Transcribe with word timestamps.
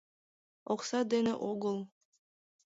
—Окса 0.73 0.99
дене 1.11 1.33
огыл. 1.49 1.77